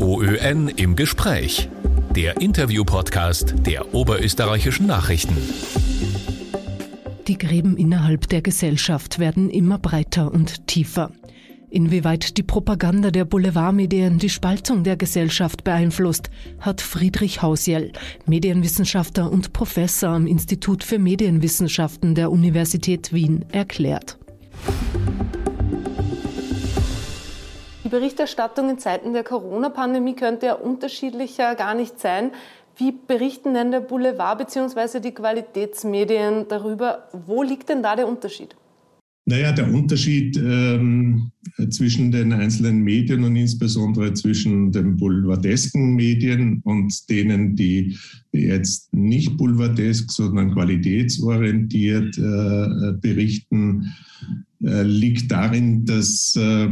OÖN 0.00 0.68
im 0.68 0.96
Gespräch. 0.96 1.68
Der 2.16 2.40
Interview-Podcast 2.40 3.54
der 3.66 3.94
Oberösterreichischen 3.94 4.86
Nachrichten. 4.86 5.36
Die 7.28 7.38
Gräben 7.38 7.76
innerhalb 7.76 8.28
der 8.28 8.42
Gesellschaft 8.42 9.18
werden 9.18 9.50
immer 9.50 9.78
breiter 9.78 10.32
und 10.32 10.66
tiefer. 10.66 11.12
Inwieweit 11.70 12.36
die 12.36 12.42
Propaganda 12.42 13.10
der 13.10 13.24
Boulevardmedien 13.24 14.18
die 14.18 14.30
Spaltung 14.30 14.84
der 14.84 14.96
Gesellschaft 14.96 15.64
beeinflusst, 15.64 16.30
hat 16.60 16.80
Friedrich 16.80 17.42
Hausjell, 17.42 17.92
Medienwissenschaftler 18.26 19.30
und 19.30 19.52
Professor 19.52 20.10
am 20.10 20.26
Institut 20.26 20.82
für 20.84 20.98
Medienwissenschaften 20.98 22.14
der 22.14 22.30
Universität 22.30 23.12
Wien, 23.12 23.44
erklärt. 23.52 24.18
Berichterstattung 27.94 28.70
in 28.70 28.78
Zeiten 28.80 29.12
der 29.12 29.22
Corona-Pandemie 29.22 30.16
könnte 30.16 30.46
ja 30.46 30.54
unterschiedlicher 30.54 31.54
gar 31.54 31.76
nicht 31.76 32.00
sein. 32.00 32.32
Wie 32.76 32.90
berichten 32.90 33.54
denn 33.54 33.70
der 33.70 33.78
Boulevard 33.78 34.38
bzw. 34.38 34.98
die 34.98 35.12
Qualitätsmedien 35.12 36.46
darüber? 36.48 37.08
Wo 37.12 37.44
liegt 37.44 37.68
denn 37.68 37.84
da 37.84 37.94
der 37.94 38.08
Unterschied? 38.08 38.56
Naja, 39.26 39.52
der 39.52 39.72
Unterschied 39.72 40.36
ähm, 40.36 41.30
zwischen 41.70 42.10
den 42.10 42.32
einzelnen 42.32 42.82
Medien 42.82 43.22
und 43.22 43.36
insbesondere 43.36 44.12
zwischen 44.14 44.72
den 44.72 44.96
boulevardesken 44.96 45.94
Medien 45.94 46.62
und 46.64 47.08
denen, 47.08 47.54
die 47.54 47.96
jetzt 48.32 48.92
nicht 48.92 49.36
boulevardesk, 49.36 50.10
sondern 50.10 50.52
qualitätsorientiert 50.52 52.18
äh, 52.18 52.92
berichten, 53.00 53.94
äh, 54.64 54.82
liegt 54.82 55.30
darin, 55.30 55.84
dass 55.84 56.34
äh, 56.36 56.68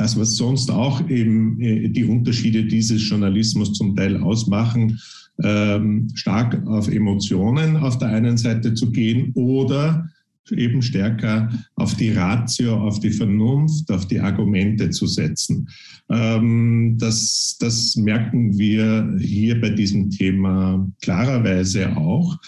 das, 0.00 0.18
was 0.18 0.36
sonst 0.36 0.70
auch 0.70 1.06
eben 1.10 1.60
äh, 1.60 1.88
die 1.90 2.04
Unterschiede 2.04 2.64
dieses 2.64 3.06
Journalismus 3.06 3.74
zum 3.74 3.94
Teil 3.94 4.16
ausmachen, 4.16 4.98
ähm, 5.42 6.08
stark 6.14 6.66
auf 6.66 6.88
Emotionen 6.88 7.76
auf 7.76 7.98
der 7.98 8.08
einen 8.08 8.38
Seite 8.38 8.72
zu 8.72 8.90
gehen 8.90 9.32
oder 9.34 10.08
eben 10.50 10.80
stärker 10.80 11.50
auf 11.76 11.94
die 11.96 12.12
Ratio, 12.12 12.78
auf 12.78 12.98
die 13.00 13.10
Vernunft, 13.10 13.90
auf 13.90 14.08
die 14.08 14.18
Argumente 14.18 14.88
zu 14.88 15.06
setzen. 15.06 15.68
Ähm, 16.08 16.96
das, 16.98 17.58
das 17.60 17.94
merken 17.94 18.58
wir 18.58 19.16
hier 19.20 19.60
bei 19.60 19.68
diesem 19.68 20.08
Thema 20.08 20.90
klarerweise 21.02 21.94
auch. 21.94 22.38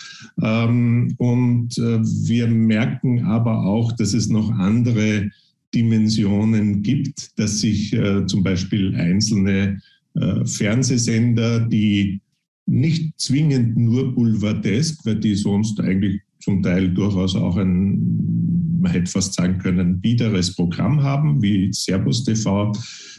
Ähm, 0.43 1.15
und 1.19 1.77
äh, 1.77 2.01
wir 2.03 2.47
merken 2.47 3.25
aber 3.27 3.63
auch, 3.67 3.93
dass 3.93 4.15
es 4.15 4.29
noch 4.29 4.51
andere 4.51 5.31
Dimensionen 5.75 6.83
gibt, 6.83 7.39
dass 7.39 7.61
sich 7.61 7.93
äh, 7.93 8.27
zum 8.27 8.43
Beispiel 8.43 8.95
einzelne 8.95 9.81
äh, 10.15 10.45
Fernsehsender, 10.45 11.61
die 11.61 12.21
nicht 12.67 13.19
zwingend 13.19 13.77
nur 13.77 14.15
boulevardesk, 14.15 15.05
weil 15.05 15.17
die 15.17 15.35
sonst 15.35 15.81
eigentlich 15.81 16.21
zum 16.41 16.63
Teil 16.63 16.91
durchaus 16.91 17.37
auch 17.37 17.57
ein, 17.57 18.81
man 18.81 18.91
hätte 18.91 19.11
fast 19.11 19.35
sagen 19.35 19.59
können, 19.59 20.01
biederes 20.01 20.55
Programm 20.55 21.03
haben, 21.03 21.41
wie 21.43 21.73
Servus 21.73 22.25
TV, 22.25 22.73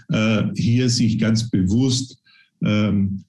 äh, 0.10 0.44
hier 0.56 0.90
sich 0.90 1.18
ganz 1.20 1.50
bewusst 1.50 2.22
ähm, 2.64 3.24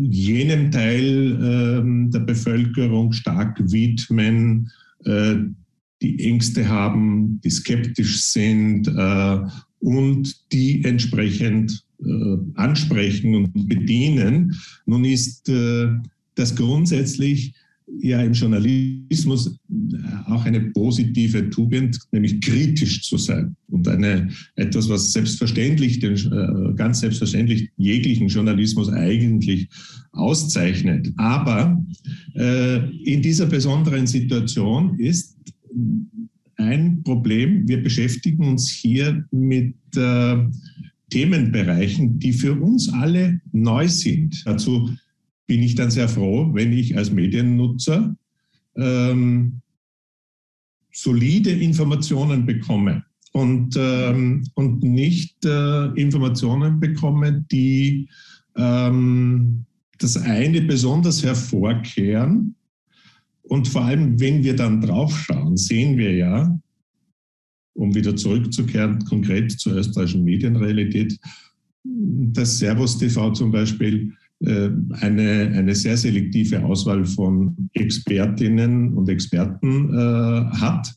jenem 0.00 0.70
Teil 0.70 1.38
ähm, 1.42 2.10
der 2.10 2.20
Bevölkerung 2.20 3.12
stark 3.12 3.58
widmen, 3.72 4.70
äh, 5.04 5.36
die 6.02 6.18
Ängste 6.20 6.68
haben, 6.68 7.40
die 7.42 7.50
skeptisch 7.50 8.22
sind 8.24 8.88
äh, 8.88 9.38
und 9.78 10.52
die 10.52 10.84
entsprechend 10.84 11.84
äh, 12.04 12.36
ansprechen 12.54 13.34
und 13.34 13.68
bedienen. 13.68 14.54
Nun 14.86 15.04
ist 15.04 15.48
äh, 15.48 15.88
das 16.34 16.54
grundsätzlich 16.56 17.54
ja 18.00 18.22
im 18.22 18.32
Journalismus 18.32 19.58
auch 20.26 20.44
eine 20.44 20.60
positive 20.60 21.50
Tugend, 21.50 21.98
nämlich 22.10 22.40
kritisch 22.40 23.02
zu 23.02 23.18
sein 23.18 23.54
und 23.68 23.86
eine 23.88 24.30
etwas, 24.56 24.88
was 24.88 25.12
selbstverständlich, 25.12 26.00
den, 26.00 26.14
äh, 26.14 26.74
ganz 26.74 27.00
selbstverständlich 27.00 27.70
jeglichen 27.76 28.28
Journalismus 28.28 28.88
eigentlich 28.88 29.68
auszeichnet. 30.12 31.12
Aber 31.16 31.84
äh, 32.34 32.88
in 33.04 33.22
dieser 33.22 33.46
besonderen 33.46 34.06
Situation 34.06 34.98
ist 34.98 35.31
ein 36.56 37.02
Problem. 37.02 37.66
Wir 37.68 37.82
beschäftigen 37.82 38.44
uns 38.44 38.70
hier 38.70 39.24
mit 39.30 39.74
äh, 39.96 40.36
Themenbereichen, 41.10 42.18
die 42.18 42.32
für 42.32 42.54
uns 42.60 42.92
alle 42.92 43.40
neu 43.52 43.88
sind. 43.88 44.42
Dazu 44.46 44.90
bin 45.46 45.62
ich 45.62 45.74
dann 45.74 45.90
sehr 45.90 46.08
froh, 46.08 46.50
wenn 46.54 46.72
ich 46.72 46.96
als 46.96 47.10
Mediennutzer 47.10 48.16
ähm, 48.76 49.60
solide 50.92 51.50
Informationen 51.50 52.46
bekomme 52.46 53.04
und, 53.32 53.76
ähm, 53.78 54.46
und 54.54 54.82
nicht 54.82 55.44
äh, 55.44 55.86
Informationen 56.00 56.80
bekomme, 56.80 57.44
die 57.50 58.08
ähm, 58.56 59.64
das 59.98 60.16
eine 60.16 60.60
besonders 60.62 61.22
hervorkehren 61.22 62.54
und 63.42 63.68
vor 63.68 63.84
allem, 63.84 64.20
wenn 64.20 64.44
wir 64.44 64.56
dann 64.56 64.80
draufschauen, 64.80 65.56
sehen 65.56 65.96
wir 65.98 66.14
ja, 66.14 66.58
um 67.74 67.94
wieder 67.94 68.14
zurückzukehren, 68.14 69.04
konkret 69.04 69.50
zur 69.52 69.76
österreichischen 69.76 70.24
Medienrealität, 70.24 71.18
dass 71.84 72.58
Servus 72.58 72.98
TV 72.98 73.32
zum 73.32 73.50
Beispiel 73.50 74.12
äh, 74.40 74.70
eine, 75.00 75.52
eine 75.54 75.74
sehr 75.74 75.96
selektive 75.96 76.64
Auswahl 76.64 77.04
von 77.04 77.70
Expertinnen 77.72 78.92
und 78.94 79.08
Experten 79.08 79.92
äh, 79.92 80.44
hat 80.56 80.94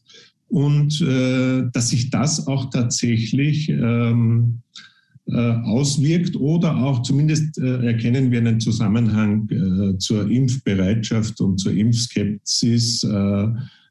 und 0.48 1.02
äh, 1.02 1.64
dass 1.72 1.90
sich 1.90 2.10
das 2.10 2.48
auch 2.48 2.70
tatsächlich 2.70 3.70
ähm, 3.70 4.62
äh, 4.74 4.95
auswirkt 5.28 6.36
oder 6.36 6.78
auch 6.78 7.02
zumindest 7.02 7.58
äh, 7.58 7.88
erkennen 7.88 8.30
wir 8.30 8.38
einen 8.38 8.60
Zusammenhang 8.60 9.50
äh, 9.50 9.98
zur 9.98 10.30
Impfbereitschaft 10.30 11.42
und 11.42 11.58
zur 11.58 11.74
Impfskepsis 11.74 13.02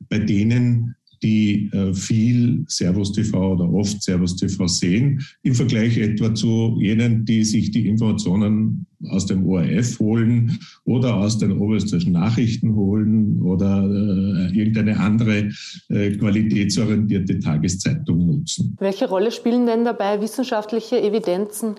bei 0.09 0.19
denen, 0.19 0.95
die 1.23 1.71
äh, 1.73 1.95
viel 1.95 2.65
Servus 2.69 3.13
TV 3.13 3.55
oder 3.55 3.73
oft 3.73 4.03
Servus 4.03 4.37
TV 4.37 4.67
sehen, 4.69 5.25
im 5.43 5.55
Vergleich 5.55 5.97
etwa 5.97 6.35
zu 6.35 6.79
jenen, 6.81 7.25
die 7.25 7.45
sich 7.45 7.71
die 7.71 7.89
Informationen 7.89 8.87
aus 9.11 9.27
dem 9.27 9.47
ORF 9.47 9.99
holen 9.99 10.59
oder 10.85 11.15
aus 11.15 11.39
den 11.39 11.53
oberösterreichischen 11.53 12.13
Nachrichten 12.13 12.75
holen 12.75 13.41
oder 13.43 13.85
äh, 13.85 14.57
irgendeine 14.57 14.99
andere 14.99 15.51
äh, 15.89 16.11
qualitätsorientierte 16.13 17.39
Tageszeitung 17.39 18.27
nutzen. 18.27 18.77
Welche 18.79 19.09
Rolle 19.09 19.31
spielen 19.31 19.67
denn 19.67 19.85
dabei 19.85 20.21
wissenschaftliche 20.21 21.01
Evidenzen? 21.03 21.75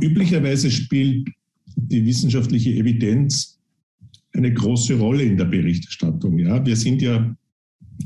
Üblicherweise 0.00 0.70
spielt 0.70 1.28
die 1.76 2.04
wissenschaftliche 2.04 2.70
Evidenz 2.70 3.58
eine 4.34 4.52
große 4.52 4.98
Rolle 4.98 5.24
in 5.24 5.36
der 5.36 5.44
Berichterstattung. 5.44 6.38
Ja, 6.38 6.64
wir 6.64 6.76
sind 6.76 7.02
ja 7.02 7.34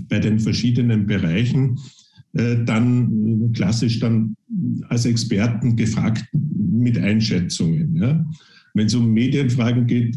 bei 0.09 0.19
den 0.19 0.38
verschiedenen 0.38 1.06
Bereichen 1.06 1.78
dann 2.37 3.53
klassisch 3.55 3.99
dann 3.99 4.37
als 4.89 5.07
Experten 5.07 5.75
gefragt 5.77 6.27
mit 6.33 6.99
Einschätzungen. 6.99 7.97
Ja. 7.97 8.27
Wenn 8.77 8.87
es 8.89 8.95
um 8.95 9.11
Medienfragen 9.11 9.87
geht, 9.87 10.17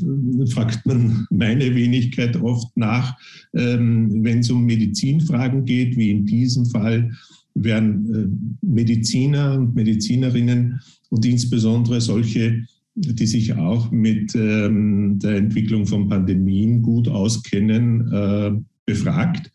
fragt 0.52 0.86
man 0.86 1.26
meine 1.30 1.74
Wenigkeit 1.74 2.36
oft 2.36 2.76
nach. 2.76 3.18
Ähm, 3.56 4.22
wenn 4.22 4.40
es 4.40 4.52
um 4.52 4.66
Medizinfragen 4.66 5.64
geht, 5.64 5.96
wie 5.96 6.12
in 6.12 6.26
diesem 6.26 6.66
Fall, 6.66 7.10
werden 7.56 8.14
äh, 8.62 8.66
Mediziner 8.66 9.58
und 9.58 9.76
Medizinerinnen 9.76 10.82
und 11.10 11.26
insbesondere 11.26 12.02
solche, 12.02 12.66
die 12.96 13.28
sich 13.28 13.54
auch 13.54 13.92
mit 13.92 14.36
ähm, 14.36 15.20
der 15.20 15.38
Entwicklung 15.38 15.86
von 15.86 16.10
Pandemien 16.10 16.82
gut 16.82 17.08
auskennen, 17.08 18.12
äh, 18.12 18.52
befragt. 18.90 19.52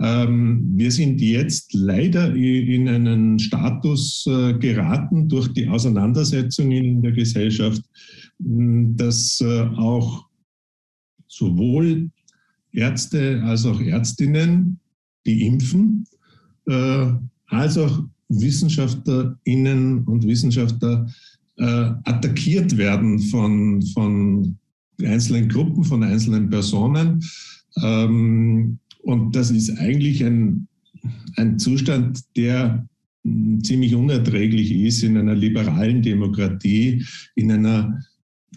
Ähm, 0.00 0.72
wir 0.76 0.92
sind 0.92 1.20
jetzt 1.20 1.74
leider 1.74 2.34
in 2.34 2.88
einen 2.88 3.38
Status 3.38 4.26
äh, 4.26 4.54
geraten 4.54 5.28
durch 5.28 5.48
die 5.52 5.68
Auseinandersetzungen 5.68 6.72
in 6.72 7.02
der 7.02 7.12
Gesellschaft, 7.12 7.82
dass 8.38 9.40
äh, 9.40 9.62
auch 9.76 10.26
sowohl 11.26 12.10
Ärzte 12.72 13.42
als 13.44 13.66
auch 13.66 13.80
Ärztinnen, 13.80 14.78
die 15.26 15.46
impfen, 15.46 16.04
äh, 16.66 17.06
als 17.46 17.78
auch 17.78 18.04
Wissenschaftlerinnen 18.28 20.04
und 20.04 20.26
Wissenschaftler 20.26 21.06
attackiert 21.58 22.76
werden 22.76 23.18
von, 23.18 23.80
von 23.94 24.58
einzelnen 25.02 25.48
Gruppen, 25.48 25.84
von 25.84 26.02
einzelnen 26.02 26.50
Personen 26.50 27.22
ähm, 27.82 28.78
und 29.02 29.36
das 29.36 29.50
ist 29.50 29.78
eigentlich 29.78 30.24
ein, 30.24 30.66
ein 31.36 31.58
Zustand, 31.58 32.20
der 32.36 32.86
ziemlich 33.62 33.94
unerträglich 33.94 34.72
ist 34.72 35.02
in 35.02 35.16
einer 35.16 35.34
liberalen 35.34 36.02
Demokratie, 36.02 37.04
in 37.34 37.50
einer 37.50 38.00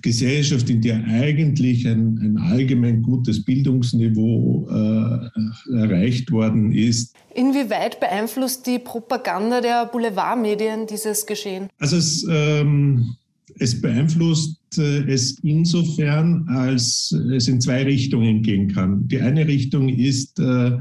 Gesellschaft, 0.02 0.70
in 0.70 0.82
der 0.82 1.04
eigentlich 1.06 1.88
ein, 1.88 2.18
ein 2.20 2.38
allgemein 2.38 3.02
gutes 3.02 3.44
Bildungsniveau 3.44 4.68
äh, 4.70 5.76
erreicht 5.76 6.32
worden 6.32 6.72
ist. 6.72 7.16
Inwieweit 7.36 8.00
beeinflusst 8.00 8.66
die 8.68 8.80
Propaganda 8.80 9.62
der 9.62 9.88
Boulevardmedien 9.88 10.88
dieses 10.88 11.26
Geschehen? 11.26 11.70
Also 11.80 11.98
es, 11.98 12.26
ähm, 12.30 13.16
es 13.58 13.82
beeinflusst 13.82 14.60
äh, 14.78 15.12
es 15.12 15.40
insofern, 15.40 16.48
als 16.48 17.12
es 17.32 17.48
in 17.48 17.60
zwei 17.62 17.84
Richtungen 17.84 18.44
gehen 18.44 18.68
kann. 18.68 19.08
Die 19.08 19.20
eine 19.20 19.48
Richtung 19.48 19.90
ist, 19.90 20.40
äh, 20.40 20.78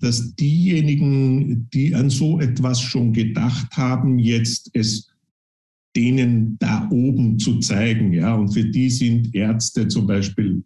dass 0.00 0.34
diejenigen, 0.34 1.68
die 1.70 1.94
an 1.94 2.10
so 2.10 2.40
etwas 2.40 2.80
schon 2.80 3.12
gedacht 3.12 3.76
haben, 3.76 4.18
jetzt 4.18 4.70
es 4.74 5.08
denen 5.96 6.56
da 6.58 6.88
oben 6.90 7.38
zu 7.38 7.60
zeigen. 7.60 8.12
Ja? 8.12 8.34
Und 8.34 8.52
für 8.52 8.64
die 8.64 8.90
sind 8.90 9.34
Ärzte 9.34 9.88
zum 9.88 10.06
Beispiel 10.06 10.62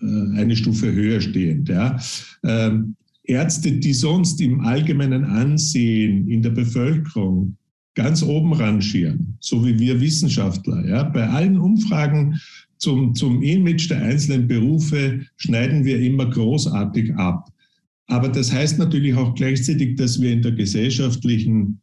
äh, 0.00 0.38
eine 0.38 0.56
Stufe 0.56 0.92
höher 0.92 1.20
stehend. 1.20 1.68
Ja? 1.68 1.98
Ähm, 2.42 2.96
Ärzte, 3.24 3.72
die 3.72 3.92
sonst 3.92 4.40
im 4.40 4.60
allgemeinen 4.60 5.24
Ansehen 5.24 6.28
in 6.28 6.42
der 6.42 6.50
Bevölkerung 6.50 7.56
ganz 7.96 8.22
oben 8.22 8.52
rangieren, 8.52 9.36
so 9.40 9.64
wie 9.66 9.76
wir 9.78 10.00
Wissenschaftler. 10.00 10.86
Ja? 10.86 11.02
Bei 11.02 11.28
allen 11.28 11.58
Umfragen 11.58 12.38
zum, 12.76 13.14
zum 13.14 13.42
Image 13.42 13.90
der 13.90 14.02
einzelnen 14.02 14.46
Berufe 14.46 15.22
schneiden 15.36 15.84
wir 15.84 15.98
immer 15.98 16.26
großartig 16.26 17.14
ab. 17.16 17.50
Aber 18.06 18.28
das 18.28 18.52
heißt 18.52 18.78
natürlich 18.78 19.14
auch 19.14 19.34
gleichzeitig, 19.34 19.96
dass 19.96 20.20
wir 20.20 20.30
in 20.30 20.42
der 20.42 20.52
gesellschaftlichen 20.52 21.80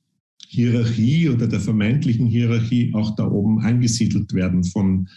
Hierarchie 0.48 1.30
oder 1.30 1.48
der 1.48 1.60
vermeintlichen 1.60 2.28
Hierarchie 2.28 2.94
auch 2.94 3.16
da 3.16 3.28
oben 3.28 3.60
angesiedelt 3.62 4.34
werden 4.34 4.64
von 4.64 5.10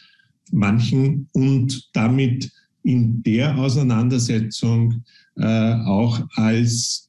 manchen 0.50 1.28
und 1.32 1.90
damit 1.92 2.50
in 2.82 3.22
der 3.22 3.58
Auseinandersetzung 3.58 5.02
äh, 5.36 5.74
auch 5.84 6.26
als 6.36 7.05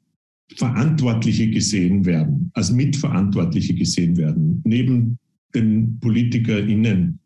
Verantwortliche 0.55 1.49
gesehen 1.49 2.05
werden, 2.05 2.51
als 2.53 2.71
Mitverantwortliche 2.71 3.75
gesehen 3.75 4.17
werden, 4.17 4.61
neben 4.65 5.19
den 5.53 5.99
PolitikerInnen. 5.99 7.19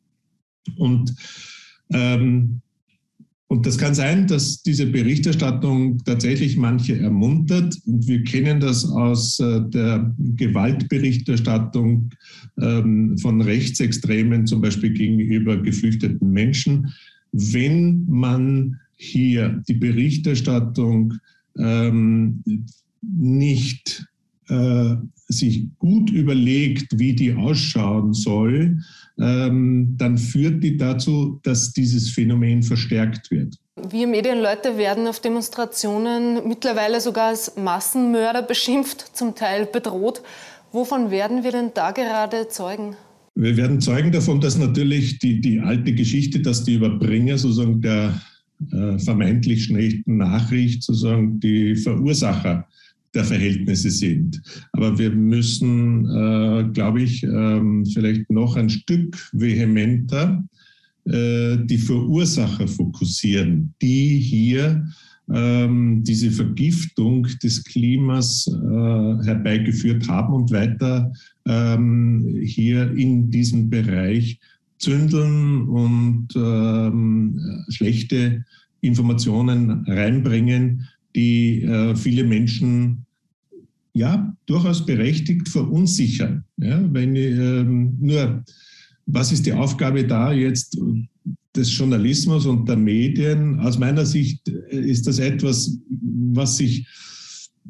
Und 0.78 1.14
ähm, 1.94 2.62
und 3.52 3.66
das 3.66 3.78
kann 3.78 3.94
sein, 3.94 4.28
dass 4.28 4.64
diese 4.64 4.86
Berichterstattung 4.86 6.02
tatsächlich 6.06 6.56
manche 6.56 6.98
ermuntert. 6.98 7.78
Und 7.86 8.08
wir 8.08 8.24
kennen 8.24 8.62
das 8.62 8.86
aus 8.86 9.42
äh, 9.42 9.60
der 9.68 10.16
Gewaltberichterstattung 10.38 12.12
ähm, 12.62 13.18
von 13.18 13.42
Rechtsextremen, 13.42 14.48
zum 14.48 14.62
Beispiel 14.62 14.92
gegenüber 14.92 15.58
geflüchteten 15.58 16.32
Menschen. 16.32 16.94
Wenn 17.34 18.06
man 18.08 18.80
hier 18.96 19.62
die 19.68 19.74
Berichterstattung 19.74 21.16
ähm, 21.58 22.42
nicht 23.02 24.06
äh, 24.50 24.96
sich 25.28 25.68
gut 25.80 26.10
überlegt, 26.10 27.00
wie 27.00 27.14
die 27.14 27.34
ausschauen 27.34 28.14
soll, 28.14 28.82
ähm, 29.20 29.96
dann 29.98 30.18
führt 30.18 30.64
die 30.64 30.78
dazu, 30.78 31.40
dass 31.44 31.74
dieses 31.74 32.10
Phänomen 32.10 32.64
verstärkt 32.64 33.32
wird. 33.32 33.58
Wir 33.90 34.08
Medienleute 34.08 34.78
werden 34.78 35.08
auf 35.08 35.20
Demonstrationen 35.20 36.48
mittlerweile 36.48 37.00
sogar 37.02 37.30
als 37.30 37.56
Massenmörder 37.56 38.42
beschimpft, 38.42 39.16
zum 39.16 39.36
Teil 39.36 39.66
bedroht. 39.66 40.22
Wovon 40.72 41.12
werden 41.12 41.44
wir 41.44 41.52
denn 41.52 41.72
da 41.74 41.92
gerade 41.92 42.48
Zeugen? 42.48 42.96
Wir 43.36 43.56
werden 43.56 43.80
Zeugen 43.80 44.12
davon, 44.12 44.42
dass 44.42 44.58
natürlich 44.58 45.20
die, 45.20 45.40
die 45.40 45.60
alte 45.60 45.94
Geschichte, 45.94 46.42
dass 46.42 46.64
die 46.64 46.76
Überbringer 46.76 47.38
sozusagen 47.38 47.82
der 47.82 48.22
äh, 48.72 49.00
vermeintlich 49.00 49.66
schlechten 49.66 50.18
Nachricht 50.18 50.84
sozusagen 50.84 51.40
die 51.40 51.76
Verursacher 51.76 52.68
der 53.14 53.24
Verhältnisse 53.24 53.92
sind. 53.92 54.42
Aber 54.72 54.98
wir 54.98 55.12
müssen, 55.12 56.06
äh, 56.06 56.70
glaube 56.74 57.02
ich, 57.04 57.24
ähm, 57.24 57.86
vielleicht 57.86 58.30
noch 58.30 58.56
ein 58.56 58.70
Stück 58.70 59.30
vehementer 59.34 60.44
äh, 61.06 61.58
die 61.66 61.80
Verursacher 61.80 62.68
fokussieren, 62.68 63.74
die 63.82 64.20
hier 64.20 64.86
ähm, 65.34 66.04
diese 66.04 66.32
Vergiftung 66.32 67.28
des 67.42 67.64
Klimas 67.64 68.48
äh, 68.48 69.26
herbeigeführt 69.26 70.08
haben 70.08 70.34
und 70.34 70.52
weiter 70.52 71.12
ähm, 71.48 72.40
hier 72.44 72.92
in 72.96 73.32
diesem 73.32 73.70
Bereich 73.70 74.40
zündeln 74.78 75.68
und 75.68 76.28
ähm, 76.36 77.40
schlechte 77.70 78.46
Informationen 78.82 79.86
reinbringen, 79.88 80.88
die 81.16 81.64
äh, 81.64 81.96
viele 81.96 82.24
Menschen 82.24 83.06
ja 83.94 84.36
durchaus 84.46 84.86
berechtigt 84.86 85.50
verunsichern. 85.50 86.44
Ja, 86.58 86.82
wenn 86.94 87.16
ähm, 87.16 87.98
nur 88.00 88.44
was 89.06 89.32
ist 89.32 89.46
die 89.46 89.54
Aufgabe 89.54 90.06
da 90.06 90.32
jetzt 90.32 90.78
des 91.56 91.78
Journalismus 91.78 92.46
und 92.46 92.68
der 92.68 92.78
Medien? 92.78 93.60
Aus 93.60 93.78
meiner 93.78 94.06
Sicht 94.06 94.48
ist 94.48 95.08
das 95.08 95.20
etwas, 95.20 95.78
was 95.90 96.58
sich 96.58 96.88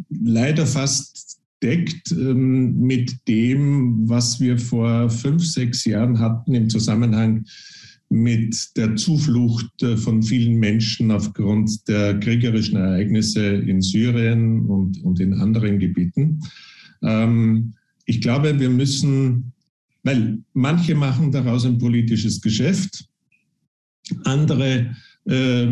leider 0.09 0.67
fast 0.67 1.39
deckt 1.63 2.11
ähm, 2.11 2.79
mit 2.79 3.15
dem, 3.27 4.09
was 4.09 4.39
wir 4.39 4.57
vor 4.57 5.09
fünf, 5.09 5.45
sechs 5.45 5.85
Jahren 5.85 6.19
hatten 6.19 6.53
im 6.53 6.69
Zusammenhang 6.69 7.45
mit 8.11 8.75
der 8.75 8.97
Zuflucht 8.97 9.81
äh, 9.81 9.95
von 9.95 10.21
vielen 10.21 10.59
Menschen 10.59 11.11
aufgrund 11.11 11.87
der 11.87 12.19
kriegerischen 12.19 12.77
Ereignisse 12.77 13.45
in 13.45 13.81
Syrien 13.81 14.65
und, 14.65 15.01
und 15.03 15.19
in 15.21 15.33
anderen 15.35 15.79
Gebieten. 15.79 16.41
Ähm, 17.01 17.73
ich 18.05 18.19
glaube, 18.19 18.59
wir 18.59 18.69
müssen, 18.69 19.53
weil 20.03 20.39
manche 20.53 20.93
machen 20.93 21.31
daraus 21.31 21.65
ein 21.65 21.77
politisches 21.77 22.41
Geschäft, 22.41 23.05
andere 24.25 24.93
äh, 25.25 25.67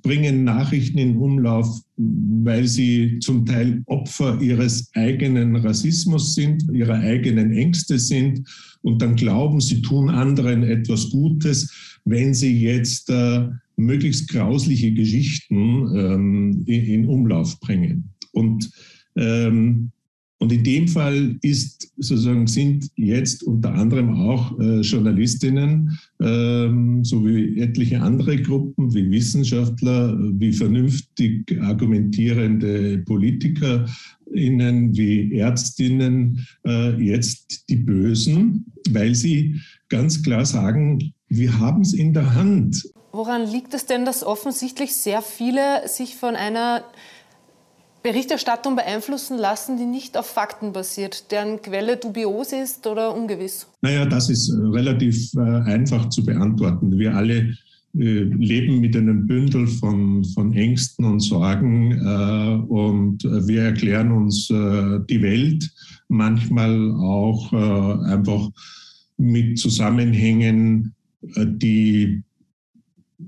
bringen 0.00 0.44
Nachrichten 0.44 0.96
in 0.96 1.18
Umlauf, 1.18 1.82
weil 1.96 2.66
sie 2.66 3.18
zum 3.18 3.44
Teil 3.44 3.82
Opfer 3.84 4.40
ihres 4.40 4.90
eigenen 4.94 5.56
Rassismus 5.56 6.34
sind, 6.34 6.64
ihrer 6.72 6.98
eigenen 6.98 7.52
Ängste 7.52 7.98
sind 7.98 8.48
und 8.84 9.00
dann 9.00 9.16
glauben, 9.16 9.60
sie 9.60 9.82
tun 9.82 10.10
anderen 10.10 10.62
etwas 10.62 11.10
Gutes, 11.10 11.98
wenn 12.04 12.34
sie 12.34 12.60
jetzt 12.60 13.10
äh, 13.10 13.48
möglichst 13.76 14.28
grausliche 14.28 14.92
Geschichten 14.92 15.96
ähm, 15.96 16.62
in, 16.66 16.84
in, 16.84 17.06
Umlauf 17.06 17.58
bringen. 17.60 18.10
Und 18.32 18.70
ähm, 19.16 19.90
und 20.38 20.52
in 20.52 20.64
dem 20.64 20.88
Fall 20.88 21.38
ist 21.40 21.90
sozusagen 21.96 22.46
sind 22.46 22.90
jetzt 22.96 23.44
unter 23.44 23.72
anderem 23.72 24.14
auch 24.14 24.58
äh, 24.58 24.80
Journalistinnen 24.80 25.98
ähm, 26.20 27.02
sowie 27.02 27.58
etliche 27.60 28.02
andere 28.02 28.36
Gruppen 28.42 28.92
wie 28.92 29.10
Wissenschaftler, 29.10 30.18
wie 30.38 30.52
vernünftig 30.52 31.58
argumentierende 31.62 32.98
PolitikerInnen, 34.34 34.96
wie 34.96 35.38
Ärztinnen 35.38 36.46
äh, 36.66 36.90
jetzt 37.02 37.68
die 37.68 37.76
Bösen, 37.76 38.66
weil 38.90 39.14
sie 39.14 39.60
ganz 39.88 40.22
klar 40.22 40.44
sagen, 40.44 41.14
wir 41.28 41.58
haben 41.58 41.82
es 41.82 41.94
in 41.94 42.12
der 42.12 42.34
Hand. 42.34 42.90
Woran 43.12 43.46
liegt 43.46 43.74
es 43.74 43.86
denn, 43.86 44.04
dass 44.04 44.24
offensichtlich 44.24 44.94
sehr 44.94 45.22
viele 45.22 45.88
sich 45.88 46.16
von 46.16 46.34
einer 46.34 46.82
Berichterstattung 48.02 48.76
beeinflussen 48.76 49.38
lassen, 49.38 49.78
die 49.78 49.86
nicht 49.86 50.18
auf 50.18 50.26
Fakten 50.26 50.72
basiert, 50.72 51.30
deren 51.30 51.62
Quelle 51.62 51.96
dubios 51.96 52.52
ist 52.52 52.86
oder 52.86 53.14
ungewiss? 53.14 53.66
Naja, 53.80 54.04
das 54.04 54.28
ist 54.28 54.50
äh, 54.50 54.56
relativ 54.56 55.32
äh, 55.34 55.40
einfach 55.40 56.08
zu 56.10 56.24
beantworten. 56.24 56.98
Wir 56.98 57.14
alle 57.14 57.56
leben 57.94 58.80
mit 58.80 58.96
einem 58.96 59.26
Bündel 59.26 59.66
von, 59.66 60.24
von 60.24 60.52
Ängsten 60.52 61.04
und 61.04 61.20
Sorgen 61.20 61.92
äh, 61.92 62.56
und 62.68 63.22
wir 63.22 63.62
erklären 63.62 64.10
uns 64.10 64.50
äh, 64.50 65.00
die 65.08 65.22
Welt 65.22 65.72
manchmal 66.08 66.90
auch 66.92 67.52
äh, 67.52 68.12
einfach 68.12 68.50
mit 69.16 69.58
Zusammenhängen, 69.58 70.92
die 71.36 72.22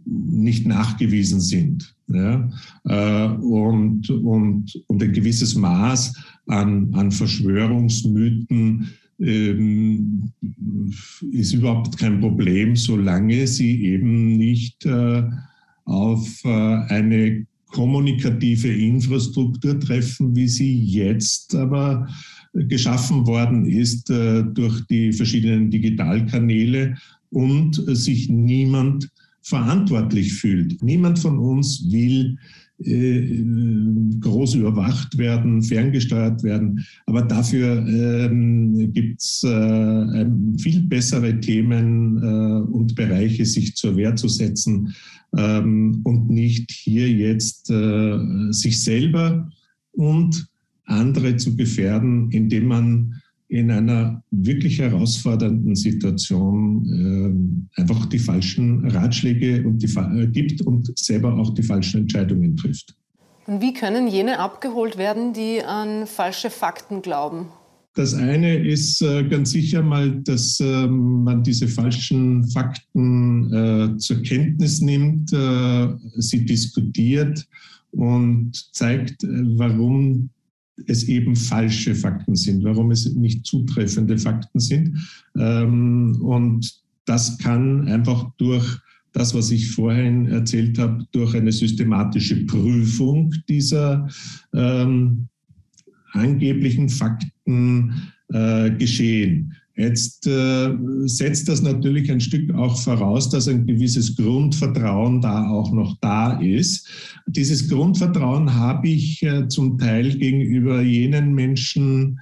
nicht 0.05 0.67
nachgewiesen 0.67 1.41
sind. 1.41 1.95
Ja? 2.09 2.51
Äh, 2.85 3.29
und, 3.37 4.11
und, 4.11 4.83
und 4.87 5.03
ein 5.03 5.13
gewisses 5.13 5.55
Maß 5.55 6.13
an, 6.47 6.93
an 6.95 7.11
Verschwörungsmythen 7.11 8.89
ähm, 9.21 10.33
ist 11.33 11.55
überhaupt 11.55 11.99
kein 11.99 12.21
Problem, 12.21 12.77
solange 12.77 13.47
sie 13.47 13.85
eben 13.85 14.37
nicht 14.37 14.85
äh, 14.85 15.23
auf 15.85 16.45
äh, 16.45 16.49
eine 16.49 17.47
kommunikative 17.69 18.69
Infrastruktur 18.69 19.79
treffen, 19.81 20.35
wie 20.35 20.49
sie 20.49 20.83
jetzt 20.85 21.55
aber 21.55 22.09
geschaffen 22.53 23.27
worden 23.27 23.67
ist 23.67 24.09
äh, 24.11 24.43
durch 24.45 24.87
die 24.87 25.13
verschiedenen 25.13 25.71
Digitalkanäle 25.71 26.97
und 27.31 27.75
sich 27.97 28.29
niemand 28.29 29.11
verantwortlich 29.43 30.33
fühlt. 30.35 30.83
Niemand 30.83 31.19
von 31.19 31.39
uns 31.39 31.91
will 31.91 32.39
äh, 32.78 33.45
groß 34.21 34.54
überwacht 34.54 35.16
werden, 35.18 35.62
ferngesteuert 35.62 36.42
werden. 36.42 36.85
Aber 37.06 37.23
dafür 37.23 37.87
ähm, 37.87 38.92
gibt 38.92 39.21
es 39.21 39.42
äh, 39.45 40.26
viel 40.59 40.83
bessere 40.83 41.40
Themen 41.40 42.18
äh, 42.23 42.71
und 42.71 42.95
Bereiche, 42.95 43.45
sich 43.47 43.76
zur 43.76 43.97
Wehr 43.97 44.16
zu 44.16 44.28
setzen 44.28 44.95
ähm, 45.37 46.00
und 46.04 46.28
nicht 46.28 46.71
hier 46.71 47.09
jetzt 47.09 47.71
äh, 47.71 48.18
sich 48.50 48.83
selber 48.83 49.50
und 49.92 50.47
andere 50.85 51.37
zu 51.37 51.56
gefährden, 51.56 52.30
indem 52.30 52.66
man 52.66 53.23
in 53.49 53.71
einer 53.71 54.23
wirklich 54.31 54.79
herausfordernden 54.79 55.76
Situation 55.76 57.69
äh, 57.76 57.81
einfach 57.81 58.07
die 58.07 58.19
falschen 58.19 58.88
Ratschläge 58.91 59.67
und 59.67 59.83
die, 59.83 59.95
äh, 59.97 60.26
gibt 60.26 60.62
und 60.62 60.97
selber 60.99 61.35
auch 61.38 61.55
die 61.55 61.62
falschen 61.62 62.03
Entscheidungen 62.03 62.57
trifft. 62.57 62.95
Und 63.47 63.61
wie 63.61 63.73
können 63.73 64.09
jene 64.09 64.41
abgeholt 64.41 64.99
werden, 64.99 65.33
die 65.33 65.62
an 65.62 66.07
falsche 66.07 66.50
Fakten 66.50 67.03
glauben? 67.03 67.47
Das 67.95 68.12
eine 68.12 68.57
ist 68.59 69.00
äh, 69.00 69.25
ganz 69.25 69.53
sicher 69.53 69.81
mal, 69.83 70.11
dass 70.23 70.61
äh, 70.61 70.87
man 70.87 71.43
diese 71.43 71.67
falschen 71.67 72.47
Fakten 72.49 73.53
äh, 73.53 73.97
zur 73.97 74.23
Kenntnis 74.23 74.83
nimmt, 74.83 75.33
äh, 75.33 75.88
sie 76.17 76.45
diskutiert 76.45 77.47
und 77.93 78.53
zeigt, 78.75 79.23
warum 79.23 80.29
es 80.87 81.04
eben 81.04 81.35
falsche 81.37 81.95
Fakten 81.95 82.37
sind, 82.37 82.62
warum 82.64 82.90
es 82.90 83.12
nicht 83.14 83.47
zutreffende 83.47 84.18
Fakten 84.18 84.61
sind. 84.61 84.99
Ähm, 85.37 86.16
und 86.21 86.83
das 87.06 87.38
kann 87.38 87.88
einfach 87.88 88.30
durch 88.37 88.78
das, 89.12 89.35
was 89.35 89.50
ich 89.50 89.71
vorhin 89.71 90.26
erzählt 90.26 90.78
habe, 90.78 91.06
durch 91.12 91.35
eine 91.35 91.52
systematische 91.52 92.45
Prüfung 92.45 93.33
dieser 93.49 94.06
ähm, 94.52 95.28
angeblichen 96.12 96.88
Fakten 96.90 98.12
äh, 98.28 98.71
geschehen. 98.73 99.54
Jetzt 99.76 100.26
äh, 100.26 100.75
setzt 101.04 101.49
das 101.49 101.61
natürlich 101.61 102.11
ein 102.11 102.21
Stück 102.21 102.54
auch 102.54 102.80
voraus, 102.80 103.28
dass 103.28 103.47
ein 103.47 103.66
gewisses 103.66 104.16
Grundvertrauen 104.16 105.21
da 105.21 105.50
auch 105.50 105.71
noch 105.71 105.99
da 106.00 106.40
ist. 106.40 106.88
Dieses 107.26 107.68
Grundvertrauen 107.68 108.54
habe 108.54 108.88
ich 108.88 109.23
äh, 109.23 109.49
zum 109.49 109.76
Teil 109.76 110.16
gegenüber 110.16 110.80
jenen 110.80 111.35
Menschen, 111.35 112.18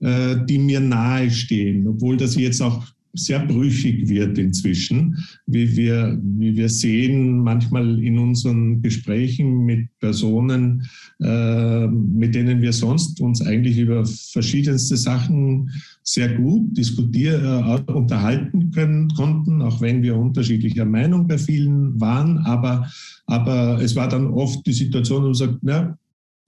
äh, 0.00 0.36
die 0.46 0.58
mir 0.58 0.80
nahestehen, 0.80 1.88
obwohl 1.88 2.18
das 2.18 2.36
jetzt 2.36 2.60
auch 2.60 2.86
sehr 3.14 3.40
brüchig 3.40 4.08
wird 4.08 4.38
inzwischen, 4.38 5.16
wie 5.46 5.76
wir, 5.76 6.18
wie 6.22 6.56
wir 6.56 6.68
sehen 6.68 7.38
manchmal 7.38 8.02
in 8.02 8.18
unseren 8.18 8.82
Gesprächen 8.82 9.64
mit 9.64 9.88
Personen, 9.98 10.86
äh, 11.20 11.86
mit 11.86 12.34
denen 12.34 12.62
wir 12.62 12.72
sonst 12.72 13.20
uns 13.20 13.42
eigentlich 13.42 13.78
über 13.78 14.04
verschiedenste 14.04 14.96
Sachen 14.96 15.70
sehr 16.02 16.34
gut 16.34 16.76
diskutieren, 16.76 17.44
äh, 17.44 17.92
unterhalten 17.92 18.70
können, 18.70 19.08
konnten, 19.08 19.62
auch 19.62 19.80
wenn 19.80 20.02
wir 20.02 20.16
unterschiedlicher 20.16 20.84
Meinung 20.84 21.26
bei 21.26 21.38
vielen 21.38 22.00
waren. 22.00 22.38
Aber, 22.38 22.88
aber 23.26 23.80
es 23.82 23.96
war 23.96 24.08
dann 24.08 24.28
oft 24.28 24.66
die 24.66 24.72
Situation, 24.72 25.22
wo 25.22 25.26
man 25.26 25.34
sagt, 25.34 25.58
na, 25.62 25.98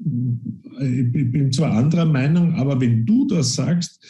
ich 0.02 1.12
bin 1.12 1.52
zwar 1.52 1.72
anderer 1.72 2.06
Meinung, 2.06 2.54
aber 2.54 2.80
wenn 2.80 3.04
du 3.04 3.26
das 3.26 3.54
sagst, 3.54 4.00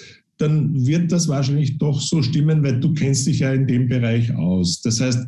dann 0.41 0.87
wird 0.87 1.13
das 1.13 1.29
wahrscheinlich 1.29 1.79
doch 1.79 2.01
so 2.01 2.23
stimmen, 2.23 2.63
weil 2.63 2.81
du 2.81 2.95
kennst 2.95 3.27
dich 3.27 3.41
ja 3.41 3.53
in 3.53 3.67
dem 3.67 3.89
Bereich 3.89 4.35
aus. 4.35 4.81
Das 4.81 5.01
heißt, 5.01 5.27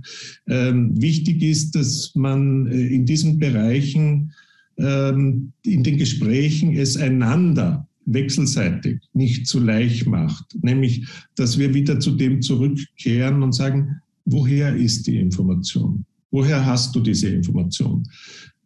ähm, 0.49 0.91
wichtig 1.01 1.43
ist, 1.43 1.75
dass 1.75 2.15
man 2.15 2.67
äh, 2.67 2.87
in 2.87 3.05
diesen 3.05 3.39
Bereichen, 3.39 4.33
ähm, 4.79 5.53
in 5.65 5.83
den 5.83 5.99
Gesprächen 5.99 6.75
es 6.75 6.97
einander 6.97 7.87
wechselseitig 8.07 9.01
nicht 9.13 9.47
zu 9.47 9.61
leicht 9.61 10.07
macht. 10.07 10.57
Nämlich, 10.63 11.07
dass 11.37 11.59
wir 11.59 11.73
wieder 11.75 12.01
zu 12.01 12.13
dem 12.13 12.41
zurückkehren 12.41 13.43
und 13.43 13.53
sagen, 13.53 14.01
woher 14.25 14.75
ist 14.75 15.07
die 15.07 15.19
Information? 15.19 16.05
Woher 16.31 16.65
hast 16.65 16.95
du 16.97 17.01
diese 17.01 17.29
Information? 17.29 18.05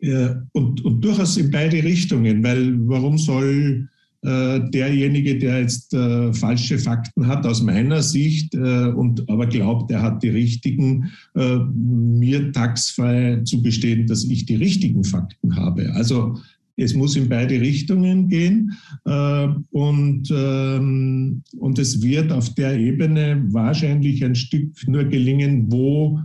Äh, 0.01 0.35
und, 0.53 0.85
und 0.85 1.05
durchaus 1.05 1.37
in 1.37 1.51
beide 1.51 1.83
Richtungen, 1.83 2.43
weil 2.43 2.79
warum 2.89 3.19
soll 3.19 3.89
derjenige, 4.27 5.39
der 5.39 5.61
jetzt 5.61 5.95
äh, 5.95 6.33
falsche 6.33 6.79
Fakten 6.79 7.27
hat, 7.27 7.47
aus 7.47 7.63
meiner 7.63 8.03
Sicht, 8.03 8.55
äh, 8.55 8.87
und 8.89 9.29
aber 9.31 9.47
glaubt, 9.47 9.91
er 9.91 10.03
hat 10.03 10.23
die 10.23 10.31
richtigen, 10.31 11.11
äh, 11.35 11.59
mir 11.75 12.53
taxfrei 12.53 13.41
zugestehen, 13.45 14.07
dass 14.07 14.25
ich 14.25 14.47
die 14.47 14.57
richtigen 14.57 15.05
Fakten 15.05 15.55
habe. 15.55 15.93
Also 15.95 16.39
es 16.77 16.95
muss 16.95 17.17
in 17.17 17.29
beide 17.29 17.61
Richtungen 17.61 18.29
gehen 18.29 18.77
äh, 19.05 19.49
und, 19.71 20.31
ähm, 20.31 21.43
und 21.59 21.79
es 21.79 22.03
wird 22.03 22.31
auf 22.33 22.55
der 22.55 22.79
Ebene 22.79 23.45
wahrscheinlich 23.49 24.25
ein 24.25 24.35
Stück 24.35 24.73
nur 24.87 25.05
gelingen, 25.05 25.71
wo 25.71 26.21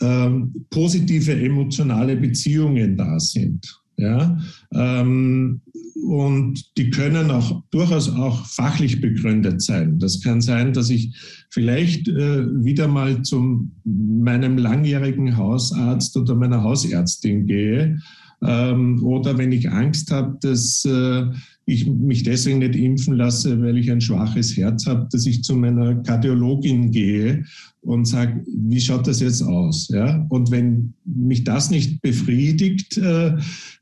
ähm, 0.00 0.66
positive 0.70 1.32
emotionale 1.32 2.16
Beziehungen 2.16 2.96
da 2.96 3.20
sind. 3.20 3.83
Ja, 3.96 4.38
ähm, 4.72 5.60
und 6.04 6.76
die 6.76 6.90
können 6.90 7.30
auch 7.30 7.62
durchaus 7.70 8.10
auch 8.10 8.44
fachlich 8.46 9.00
begründet 9.00 9.62
sein. 9.62 9.98
Das 9.98 10.20
kann 10.20 10.40
sein, 10.40 10.72
dass 10.72 10.90
ich 10.90 11.14
vielleicht 11.50 12.08
äh, 12.08 12.44
wieder 12.64 12.88
mal 12.88 13.22
zu 13.22 13.70
meinem 13.84 14.58
langjährigen 14.58 15.36
Hausarzt 15.36 16.16
oder 16.16 16.34
meiner 16.34 16.62
Hausärztin 16.62 17.46
gehe. 17.46 17.98
Ähm, 18.42 19.02
oder 19.02 19.38
wenn 19.38 19.52
ich 19.52 19.70
Angst 19.70 20.10
habe, 20.10 20.36
dass 20.42 20.84
äh, 20.84 21.24
ich 21.66 21.86
mich 21.86 22.22
deswegen 22.22 22.58
nicht 22.58 22.76
impfen 22.76 23.14
lasse, 23.14 23.60
weil 23.62 23.78
ich 23.78 23.90
ein 23.90 24.00
schwaches 24.00 24.56
Herz 24.56 24.86
habe, 24.86 25.08
dass 25.10 25.26
ich 25.26 25.42
zu 25.42 25.56
meiner 25.56 25.94
Kardiologin 26.02 26.90
gehe 26.90 27.44
und 27.80 28.06
sage, 28.06 28.44
wie 28.46 28.80
schaut 28.80 29.06
das 29.06 29.20
jetzt 29.20 29.42
aus? 29.42 29.88
Ja? 29.88 30.26
Und 30.28 30.50
wenn 30.50 30.94
mich 31.04 31.44
das 31.44 31.70
nicht 31.70 32.02
befriedigt, 32.02 32.98
äh, 32.98 33.36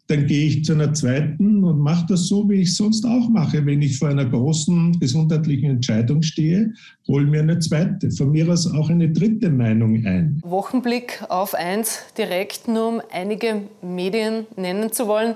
dann 0.09 0.27
gehe 0.27 0.47
ich 0.47 0.65
zu 0.65 0.75
einer 0.75 0.93
zweiten 0.93 1.65
und 1.65 1.79
mache 1.81 2.07
das 2.09 2.27
so, 2.27 2.49
wie 2.51 2.61
ich 2.63 2.75
sonst 2.75 3.05
auch 3.07 3.29
mache. 3.29 3.65
Wenn 3.65 3.81
ich 3.83 3.99
vor 3.99 4.09
einer 4.09 4.27
großen 4.27 4.99
gesundheitlichen 5.01 5.71
Entscheidung 5.71 6.23
stehe, 6.23 6.73
hole 7.09 7.27
mir 7.27 7.41
eine 7.41 7.61
zweite, 7.61 8.11
von 8.11 8.31
mir 8.31 8.49
aus 8.49 8.67
auch 8.67 8.91
eine 8.91 9.11
dritte 9.11 9.51
Meinung 9.51 10.05
ein. 10.05 10.41
Wochenblick 10.45 11.25
auf 11.29 11.55
eins, 11.55 12.01
direkt 12.19 12.69
nur 12.69 12.89
um 12.89 13.03
einige 13.11 13.63
Medien 13.81 14.47
nennen 14.57 14.93
zu 14.93 15.07
wollen. 15.07 15.35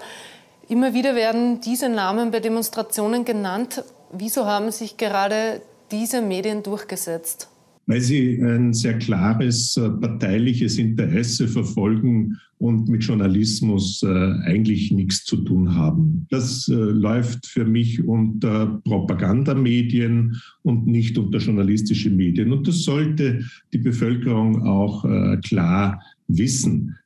Immer 0.68 0.94
wieder 0.94 1.14
werden 1.14 1.60
diese 1.60 1.88
Namen 1.88 2.30
bei 2.30 2.40
Demonstrationen 2.40 3.24
genannt. 3.24 3.84
Wieso 4.12 4.46
haben 4.46 4.70
sich 4.70 4.96
gerade 4.96 5.62
diese 5.90 6.22
Medien 6.22 6.62
durchgesetzt? 6.62 7.48
weil 7.86 8.00
sie 8.00 8.42
ein 8.42 8.74
sehr 8.74 8.98
klares 8.98 9.76
äh, 9.76 9.88
parteiliches 9.88 10.78
Interesse 10.78 11.48
verfolgen 11.48 12.38
und 12.58 12.88
mit 12.88 13.04
Journalismus 13.04 14.02
äh, 14.02 14.08
eigentlich 14.44 14.90
nichts 14.90 15.24
zu 15.24 15.36
tun 15.36 15.74
haben. 15.74 16.26
Das 16.30 16.68
äh, 16.68 16.74
läuft 16.74 17.46
für 17.46 17.64
mich 17.64 18.02
unter 18.04 18.80
Propagandamedien 18.84 20.40
und 20.62 20.86
nicht 20.86 21.16
unter 21.16 21.38
journalistische 21.38 22.10
Medien. 22.10 22.52
Und 22.52 22.66
das 22.66 22.82
sollte 22.82 23.44
die 23.72 23.78
Bevölkerung 23.78 24.62
auch 24.62 25.04
klar 25.42 26.02
wissen 26.28 26.96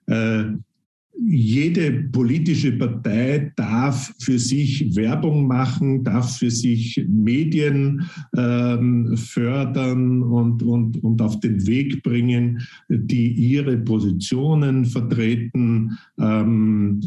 jede 1.31 1.93
politische 2.11 2.73
Partei 2.73 3.53
darf 3.55 4.13
für 4.19 4.39
sich 4.39 4.97
Werbung 4.97 5.47
machen, 5.47 6.03
darf 6.03 6.39
für 6.39 6.51
sich 6.51 7.05
Medien 7.09 8.03
ähm, 8.37 9.17
fördern 9.17 10.23
und, 10.23 10.63
und, 10.63 11.03
und 11.05 11.23
auf 11.23 11.39
den 11.39 11.67
Weg 11.67 12.03
bringen, 12.03 12.61
die 12.89 13.31
ihre 13.31 13.77
Positionen 13.79 14.85
vertreten. 14.85 15.97
Ähm, 16.19 17.01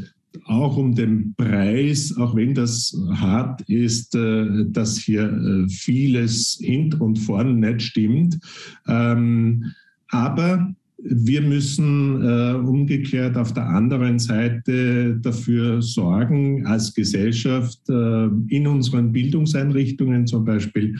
auch 0.46 0.77
um 0.77 0.96
den 0.96 1.36
Preis, 1.36 2.15
auch 2.18 2.36
wenn 2.36 2.53
das 2.53 2.98
hart 3.12 3.62
ist, 3.70 4.15
äh, 4.15 4.65
dass 4.70 4.98
hier 4.98 5.32
äh, 5.32 5.70
vieles 5.70 6.58
hint 6.62 7.00
und 7.00 7.20
vorn 7.20 7.60
nicht 7.60 7.82
stimmt. 7.82 8.39
Ähm, 8.88 9.74
aber 10.10 10.74
wir 10.97 11.41
müssen 11.41 12.21
äh, 12.21 12.53
umgekehrt 12.53 13.35
auf 13.38 13.53
der 13.53 13.67
anderen 13.67 14.19
Seite 14.19 15.17
dafür 15.17 15.81
sorgen, 15.81 16.65
als 16.65 16.93
Gesellschaft 16.93 17.79
äh, 17.89 18.27
in 18.47 18.67
unseren 18.67 19.12
Bildungseinrichtungen 19.12 20.27
zum 20.27 20.45
Beispiel, 20.45 20.97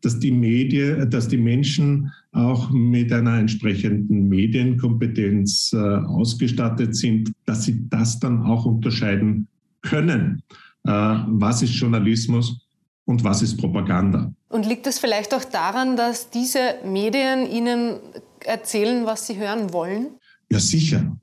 dass 0.00 0.18
die 0.18 0.32
Medien, 0.32 1.08
dass 1.10 1.28
die 1.28 1.38
Menschen 1.38 2.12
auch 2.32 2.70
mit 2.70 3.12
einer 3.12 3.38
entsprechenden 3.38 4.28
Medienkompetenz 4.28 5.72
äh, 5.72 5.78
ausgestattet 5.78 6.96
sind, 6.96 7.32
dass 7.46 7.64
sie 7.64 7.88
das 7.88 8.18
dann 8.18 8.42
auch 8.42 8.66
unterscheiden 8.66 9.46
können. 9.82 10.42
Äh, 10.84 10.90
was 10.90 11.62
ist 11.62 11.74
Journalismus 11.74 12.60
und 13.06 13.22
was 13.22 13.42
ist 13.42 13.56
Propaganda. 13.56 14.32
Und 14.48 14.66
liegt 14.66 14.86
es 14.86 14.98
vielleicht 14.98 15.34
auch 15.34 15.44
daran, 15.44 15.96
dass 15.96 16.30
diese 16.30 16.76
Medien 16.84 17.50
Ihnen 17.50 17.96
erzählen, 18.44 19.06
was 19.06 19.26
sie 19.26 19.36
hören 19.36 19.72
wollen? 19.72 20.08
Ja, 20.50 20.58
sicher. 20.58 21.16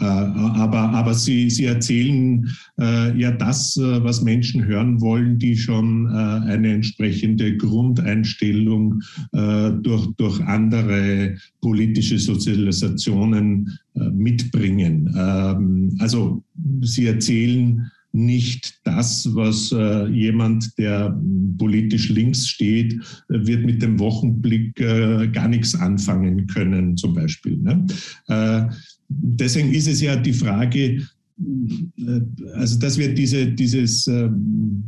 Äh, 0.00 0.04
aber, 0.04 0.78
aber 0.78 1.14
sie, 1.14 1.48
sie 1.48 1.64
erzählen 1.64 2.46
äh, 2.78 3.18
ja 3.18 3.30
das, 3.30 3.76
äh, 3.76 4.04
was 4.04 4.22
Menschen 4.22 4.64
hören 4.64 5.00
wollen, 5.00 5.38
die 5.38 5.56
schon 5.56 6.06
äh, 6.06 6.50
eine 6.50 6.74
entsprechende 6.74 7.56
Grundeinstellung 7.56 9.00
äh, 9.32 9.70
durch, 9.70 10.06
durch 10.16 10.40
andere 10.42 11.36
politische 11.62 12.18
Sozialisationen 12.18 13.78
äh, 13.94 14.10
mitbringen. 14.10 15.14
Ähm, 15.16 15.96
also 15.98 16.42
sie 16.82 17.06
erzählen 17.06 17.90
nicht 18.12 18.80
das, 18.84 19.28
was 19.34 19.72
äh, 19.72 20.06
jemand, 20.08 20.76
der 20.78 21.18
politisch 21.58 22.08
links 22.08 22.48
steht, 22.48 22.94
äh, 23.28 23.46
wird 23.46 23.64
mit 23.64 23.82
dem 23.82 23.98
Wochenblick 23.98 24.78
äh, 24.80 25.28
gar 25.28 25.48
nichts 25.48 25.74
anfangen 25.74 26.46
können, 26.46 26.96
zum 26.96 27.14
Beispiel. 27.14 27.56
Ne? 27.58 27.86
Äh, 28.28 28.62
deswegen 29.08 29.72
ist 29.72 29.88
es 29.88 30.00
ja 30.00 30.16
die 30.16 30.32
Frage, 30.32 30.78
äh, 30.78 32.20
also 32.54 32.78
dass 32.78 32.98
wir 32.98 33.14
diese, 33.14 33.46
dieses, 33.46 34.06
ähm, 34.06 34.82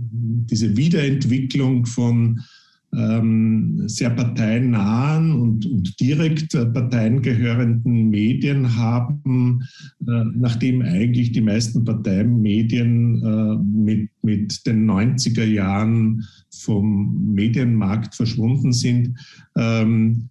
diese 0.50 0.76
Wiederentwicklung 0.76 1.84
von 1.86 2.40
sehr 2.90 4.10
parteiennahen 4.10 5.32
und, 5.32 5.66
und 5.66 6.00
direkt 6.00 6.54
äh, 6.54 6.64
Parteien 6.66 7.20
gehörenden 7.20 8.08
Medien 8.08 8.76
haben, 8.76 9.62
äh, 10.00 10.24
nachdem 10.34 10.82
eigentlich 10.82 11.32
die 11.32 11.42
meisten 11.42 11.84
Parteienmedien 11.84 13.22
äh, 13.22 13.56
mit, 13.62 14.10
mit 14.22 14.66
den 14.66 14.90
90er 14.90 15.44
Jahren 15.44 16.24
vom 16.50 17.34
Medienmarkt 17.34 18.14
verschwunden 18.14 18.72
sind. 18.72 19.18
Ähm, 19.56 20.28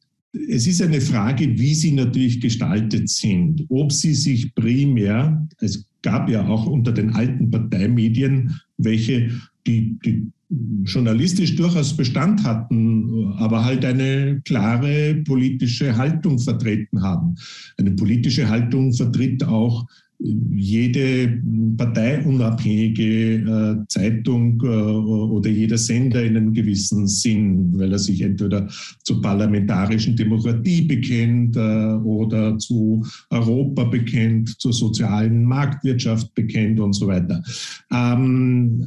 es 0.49 0.67
ist 0.67 0.81
eine 0.81 1.01
Frage, 1.01 1.57
wie 1.57 1.73
sie 1.73 1.91
natürlich 1.91 2.41
gestaltet 2.41 3.09
sind. 3.09 3.65
Ob 3.69 3.91
sie 3.91 4.13
sich 4.13 4.53
primär, 4.55 5.47
es 5.59 5.85
gab 6.01 6.29
ja 6.29 6.47
auch 6.47 6.65
unter 6.65 6.91
den 6.91 7.13
alten 7.13 7.49
Parteimedien 7.49 8.59
welche, 8.77 9.31
die, 9.65 9.97
die 10.05 10.27
journalistisch 10.49 11.55
durchaus 11.55 11.95
Bestand 11.95 12.43
hatten, 12.43 13.33
aber 13.37 13.65
halt 13.65 13.83
eine 13.83 14.41
klare 14.45 15.15
politische 15.25 15.97
Haltung 15.97 16.39
vertreten 16.39 17.01
haben. 17.01 17.35
Eine 17.77 17.91
politische 17.91 18.47
Haltung 18.47 18.93
vertritt 18.93 19.43
auch 19.43 19.85
jede 20.19 21.41
parteiunabhängige 21.77 23.35
äh, 23.35 23.87
Zeitung 23.87 24.59
äh, 24.63 24.67
oder 24.67 25.49
jeder 25.49 25.77
Sender 25.77 26.23
in 26.23 26.35
einem 26.35 26.53
gewissen 26.53 27.07
Sinn, 27.07 27.71
weil 27.77 27.91
er 27.91 27.99
sich 27.99 28.21
entweder 28.21 28.67
zur 29.03 29.21
parlamentarischen 29.21 30.15
Demokratie 30.15 30.81
bekennt 30.81 31.55
äh, 31.55 31.93
oder 32.03 32.57
zu 32.57 33.05
Europa 33.29 33.83
bekennt, 33.83 34.59
zur 34.59 34.73
sozialen 34.73 35.45
Marktwirtschaft 35.45 36.33
bekennt 36.33 36.79
und 36.79 36.93
so 36.93 37.07
weiter. 37.07 37.43
Ähm, 37.91 38.83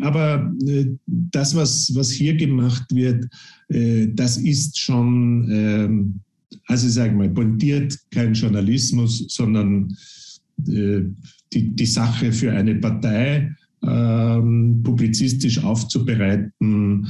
aber 0.00 0.50
das, 1.06 1.54
was, 1.54 2.10
hier 2.10 2.34
gemacht 2.34 2.84
wird, 2.94 3.26
das 3.68 4.36
ist 4.36 4.78
schon 4.78 5.48
ähm, 5.50 6.20
also 6.66 6.86
ich 6.86 6.94
sage 6.94 7.14
mal, 7.14 7.28
pointiert 7.28 7.98
kein 8.10 8.34
Journalismus, 8.34 9.26
sondern 9.28 9.96
äh, 10.68 11.02
die, 11.52 11.70
die 11.74 11.86
Sache 11.86 12.32
für 12.32 12.52
eine 12.52 12.74
Partei 12.76 13.54
ähm, 13.82 14.80
publizistisch 14.82 15.62
aufzubereiten. 15.62 17.06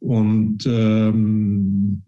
Und 0.00 0.66
ähm, 0.66 2.02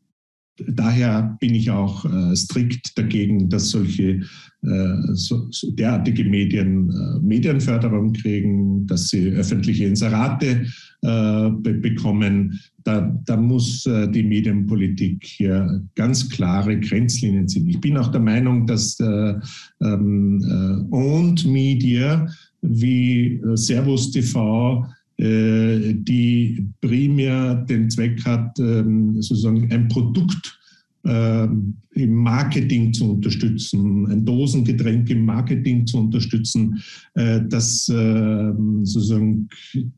daher 0.69 1.37
bin 1.41 1.55
ich 1.55 1.71
auch 1.71 2.05
äh, 2.05 2.35
strikt 2.37 2.97
dagegen, 2.97 3.49
dass 3.49 3.71
solche 3.71 4.23
äh, 4.63 5.15
so, 5.15 5.47
so 5.51 5.71
derartige 5.73 6.25
Medien 6.25 6.91
äh, 6.91 7.19
Medienförderung 7.21 8.13
kriegen, 8.13 8.87
dass 8.87 9.09
sie 9.09 9.31
öffentliche 9.31 9.87
Inserate 9.87 10.67
äh, 11.03 11.51
be 11.51 11.75
bekommen. 11.75 12.61
Da, 12.85 13.15
da 13.25 13.37
muss 13.37 13.87
äh, 13.87 14.09
die 14.09 14.23
Medienpolitik 14.23 15.25
hier 15.25 15.83
ganz 15.95 16.29
klare 16.29 16.79
Grenzlinien 16.79 17.49
ziehen. 17.49 17.69
Ich 17.69 17.81
bin 17.81 17.97
auch 17.97 18.09
der 18.09 18.21
Meinung, 18.21 18.67
dass 18.67 19.01
äh, 19.01 19.35
ähm, 19.83 20.89
Owned 20.91 21.47
Media 21.47 22.27
wie 22.63 23.41
Servus 23.55 24.11
TV 24.11 24.87
die 25.23 26.67
primär 26.81 27.55
den 27.57 27.91
Zweck 27.91 28.25
hat, 28.25 28.59
ähm, 28.59 29.21
sozusagen 29.21 29.71
ein 29.71 29.89
Produkt 29.89 30.59
ähm, 31.05 31.77
im 31.93 32.15
Marketing 32.15 32.93
zu 32.93 33.13
unterstützen, 33.13 34.07
ein 34.07 34.25
Dosengetränk 34.25 35.09
im 35.09 35.25
Marketing 35.25 35.87
zu 35.87 35.99
unterstützen, 35.99 36.83
äh, 37.15 37.41
dass 37.49 37.89
äh, 37.89 38.53
sozusagen 38.83 39.49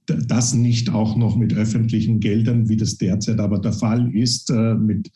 das 0.07 0.55
nicht 0.55 0.91
auch 0.91 1.17
noch 1.17 1.37
mit 1.37 1.55
öffentlichen 1.55 2.21
Geldern, 2.21 2.69
wie 2.69 2.77
das 2.77 2.99
derzeit 2.99 3.41
aber 3.41 3.59
der 3.59 3.73
Fall 3.73 4.15
ist, 4.15 4.51
äh, 4.51 4.75
mit 4.75 5.11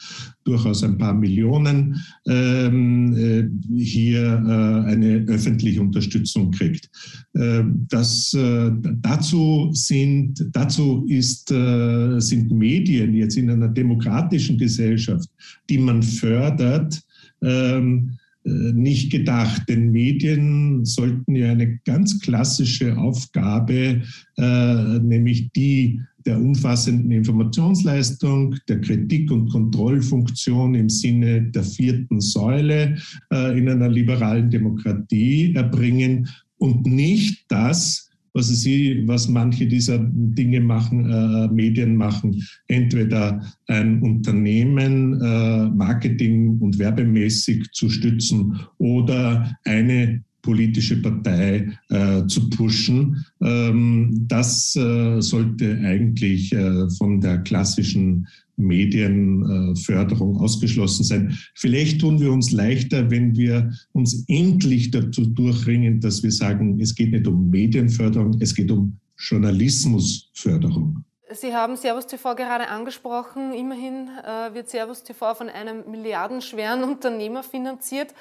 durchaus 0.47 0.83
ein 0.83 0.97
paar 0.97 1.15
Millionen 1.15 2.01
ähm, 2.27 3.15
äh, 3.17 3.49
hier 3.79 4.23
äh, 4.23 4.91
eine 4.91 5.25
öffentliche 5.29 5.81
Unterstützung 5.81 6.51
kriegt. 6.51 6.89
Äh, 7.35 7.65
das, 7.89 8.37
dazu 9.01 9.71
sind, 9.73 10.47
dazu 10.53 11.05
ist, 11.09 11.49
sind 11.49 12.51
Medien 12.51 13.15
jetzt 13.15 13.37
in 13.37 13.51
einer 13.51 13.69
demokratischen 13.69 14.59
Gesellschaft, 14.59 15.29
die 15.69 15.79
man 15.79 16.03
fördert, 16.03 17.03
ähm, 17.43 18.17
äh, 18.47 18.73
nicht 18.73 19.11
gedacht. 19.11 19.69
Denn 19.69 19.91
Medien 19.91 20.85
sollten 20.85 21.35
ja 21.35 21.51
eine 21.51 21.79
ganz 21.85 22.21
klassische 22.21 22.97
Aufgabe, 22.97 24.03
äh, 24.37 24.99
nämlich 25.01 25.51
die 25.53 26.01
der 26.27 26.41
umfassenden 26.41 27.13
Informationsleistung, 27.13 28.57
der 28.69 28.81
Kritik- 28.81 29.31
und 29.31 29.49
Kontrollfunktion 29.49 30.75
im 30.75 30.89
Sinne 30.89 31.43
der 31.43 31.63
vierten 31.63 32.21
Säule 32.21 32.97
äh, 33.33 33.59
in 33.59 33.69
einer 33.69 33.89
liberalen 33.89 34.51
Demokratie 34.51 35.55
erbringen 35.55 36.29
und 36.59 36.85
nicht 36.87 37.45
das, 37.49 38.11
was 38.37 38.49
sie, 38.49 39.03
was 39.07 39.29
manche 39.29 39.67
dieser 39.67 39.99
Dinge 39.99 40.61
machen, 40.61 41.11
äh, 41.11 41.49
Medien 41.49 41.97
machen, 41.97 42.43
entweder 42.69 43.41
ein 43.67 44.03
Unternehmen 44.03 45.19
äh, 45.23 45.69
marketing- 45.71 46.59
und 46.61 46.79
werbemäßig 46.79 47.71
zu 47.73 47.89
stützen 47.89 48.61
oder 48.77 49.57
eine 49.65 50.23
politische 50.47 51.03
Partei 51.03 51.77
äh, 51.91 52.25
zu 52.27 52.49
pushen. 52.49 53.27
Ähm, 53.43 54.25
das 54.29 54.77
äh, 54.77 55.21
sollte 55.21 55.79
eigentlich 55.83 56.53
äh, 56.53 56.89
von 56.91 57.21
der 57.21 57.39
klassischen 57.39 58.29
Medienförderung 58.57 60.39
ausgeschlossen 60.39 61.05
sein. 61.05 61.37
Vielleicht 61.55 62.01
tun 62.01 62.21
wir 62.21 62.33
uns 62.33 62.53
leichter, 62.53 63.11
wenn 63.11 63.37
wir 63.37 63.71
uns 63.93 64.25
endlich 64.29 64.91
dazu 64.93 65.27
durchringen, 65.27 66.01
dass 66.01 66.23
wir 66.23 66.33
sagen, 66.33 66.81
es 66.81 66.95
geht 66.95 67.11
nicht 67.11 67.27
um 67.27 67.51
Medienförderung, 67.51 68.39
es 68.41 68.55
geht 68.55 68.71
um 68.71 68.97
Journalismusförderung. 69.19 71.05
Sie 71.33 71.53
haben 71.53 71.77
Servus 71.77 72.07
TV 72.07 72.35
gerade 72.37 72.69
angesprochen. 72.69 73.53
Immerhin 73.53 74.09
äh, 74.25 74.55
wird 74.55 74.71
Servus 74.71 75.03
TV 75.03 75.35
von 75.35 75.49
einem 75.49 75.91
milliardenschweren 75.91 76.85
Unternehmer 76.91 77.43
finanziert. 77.43 78.15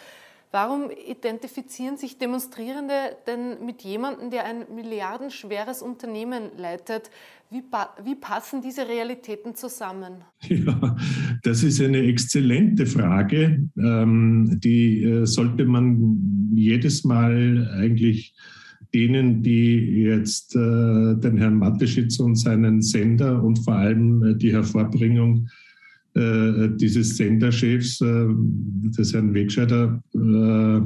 Warum 0.56 0.90
identifizieren 0.90 1.98
sich 1.98 2.18
Demonstrierende 2.18 2.94
denn 3.28 3.66
mit 3.66 3.82
jemandem, 3.82 4.30
der 4.32 4.46
ein 4.46 4.64
milliardenschweres 4.74 5.82
Unternehmen 5.82 6.44
leitet? 6.58 7.12
Wie, 7.52 7.62
wie, 8.06 8.16
passen 8.16 8.62
diese 8.62 8.88
Realitäten 8.88 9.56
zusammen? 9.56 10.24
Ja, 10.48 10.96
das 11.44 11.62
ist 11.62 11.82
eine 11.82 11.98
exzellente 12.04 12.86
Frage. 12.86 13.68
Ähm, 13.78 14.58
die 14.64 15.04
äh, 15.04 15.26
sollte 15.26 15.66
man 15.66 16.54
jedes 16.56 17.04
Mal 17.04 17.70
eigentlich 17.78 18.34
denen, 18.94 19.44
die 19.44 20.04
jetzt 20.04 20.56
äh, 20.56 20.60
den 21.18 21.36
Herrn 21.38 21.58
Mateschitz 21.58 22.18
und 22.22 22.38
seinen 22.38 22.82
Sender 22.82 23.44
und 23.44 23.60
vor 23.66 23.76
allem 23.76 24.24
äh, 24.24 24.36
die 24.38 24.54
Hervorbringung 24.54 25.50
dieses 26.16 27.18
Senderchefs, 27.18 28.00
äh, 28.02 28.28
des 28.98 29.14
Herrn 29.14 29.34
Wegscheider, 29.34 30.02
äh, 30.14 30.82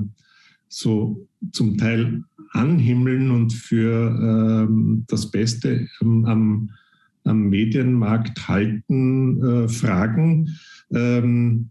so 0.67 1.27
zum 1.51 1.77
Teil 1.77 2.23
anhimmeln 2.51 3.31
und 3.31 3.53
für 3.53 4.67
ähm, 4.67 5.05
das 5.07 5.29
Beste 5.29 5.87
am, 5.99 6.69
am 7.23 7.49
Medienmarkt 7.49 8.47
halten, 8.47 9.43
äh, 9.43 9.67
fragen. 9.67 10.49
Ähm, 10.91 11.69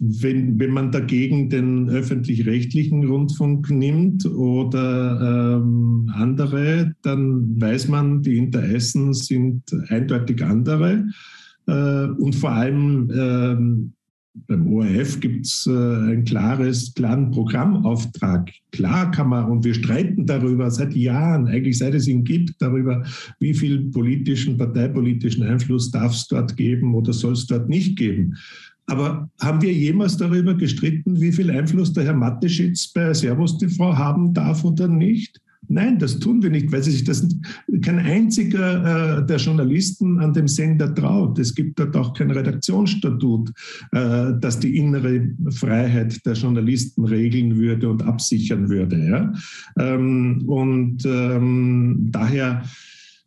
wenn, 0.00 0.58
wenn 0.58 0.70
man 0.70 0.92
dagegen 0.92 1.50
den 1.50 1.88
öffentlich-rechtlichen 1.88 3.04
Rundfunk 3.04 3.70
nimmt 3.70 4.24
oder 4.26 5.58
ähm, 5.60 6.10
andere, 6.14 6.94
dann 7.02 7.60
weiß 7.60 7.88
man, 7.88 8.22
die 8.22 8.36
Interessen 8.36 9.12
sind 9.12 9.62
eindeutig 9.88 10.42
andere. 10.42 11.06
Äh, 11.66 12.06
und 12.06 12.34
vor 12.34 12.52
allem 12.52 13.10
ähm, 13.14 13.92
beim 14.46 14.72
ORF 14.72 15.20
gibt 15.20 15.46
es 15.46 15.66
äh, 15.66 15.72
einen 15.72 16.24
klares, 16.24 16.94
klaren 16.94 17.30
Programmauftrag. 17.30 18.50
Klar 18.70 19.10
kann 19.10 19.30
man, 19.30 19.46
und 19.46 19.64
wir 19.64 19.74
streiten 19.74 20.26
darüber 20.26 20.70
seit 20.70 20.94
Jahren, 20.94 21.48
eigentlich 21.48 21.78
seit 21.78 21.94
es 21.94 22.06
ihn 22.06 22.24
gibt, 22.24 22.60
darüber, 22.60 23.04
wie 23.40 23.54
viel 23.54 23.90
politischen, 23.90 24.56
parteipolitischen 24.56 25.42
Einfluss 25.42 25.90
darf 25.90 26.12
es 26.12 26.28
dort 26.28 26.56
geben 26.56 26.94
oder 26.94 27.12
soll 27.12 27.32
es 27.32 27.46
dort 27.46 27.68
nicht 27.68 27.98
geben. 27.98 28.36
Aber 28.88 29.30
haben 29.40 29.60
wir 29.60 29.72
jemals 29.72 30.16
darüber 30.16 30.54
gestritten, 30.54 31.20
wie 31.20 31.32
viel 31.32 31.50
Einfluss 31.50 31.92
der 31.92 32.04
Herr 32.04 32.14
Matteschitz 32.14 32.88
bei 32.88 33.12
Servus 33.12 33.58
TV 33.58 33.96
haben 33.96 34.32
darf 34.32 34.64
oder 34.64 34.88
nicht? 34.88 35.40
Nein, 35.70 35.98
das 35.98 36.18
tun 36.18 36.42
wir 36.42 36.48
nicht, 36.48 36.72
weil 36.72 36.82
sich 36.82 37.04
das 37.04 37.28
kein 37.82 37.98
einziger 37.98 39.18
äh, 39.18 39.26
der 39.26 39.36
Journalisten 39.36 40.18
an 40.18 40.32
dem 40.32 40.48
Sender 40.48 40.94
traut. 40.94 41.38
Es 41.38 41.54
gibt 41.54 41.78
dort 41.78 41.94
auch 41.94 42.14
kein 42.14 42.30
Redaktionsstatut, 42.30 43.50
äh, 43.92 44.32
das 44.40 44.60
die 44.60 44.78
innere 44.78 45.28
Freiheit 45.50 46.24
der 46.24 46.32
Journalisten 46.32 47.04
regeln 47.04 47.58
würde 47.58 47.90
und 47.90 48.02
absichern 48.02 48.70
würde. 48.70 48.98
Ja? 49.06 49.32
Ähm, 49.78 50.44
und 50.46 51.04
ähm, 51.04 52.08
daher 52.10 52.62